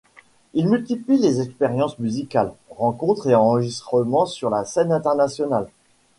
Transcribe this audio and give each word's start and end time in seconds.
Il 0.55 0.67
multiplie 0.67 1.19
les 1.19 1.41
expériences 1.41 1.99
musicales, 1.99 2.53
rencontres 2.71 3.27
et 3.27 3.35
enregistrements 3.35 4.25
sur 4.25 4.49
la 4.49 4.65
scène 4.65 4.91
internationale. 4.91 5.67